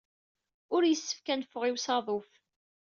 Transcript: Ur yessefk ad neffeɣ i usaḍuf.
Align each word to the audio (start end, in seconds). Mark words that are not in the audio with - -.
Ur 0.75 0.81
yessefk 0.85 1.27
ad 1.33 1.37
neffeɣ 1.39 1.63
i 1.65 1.71
usaḍuf. 1.75 2.29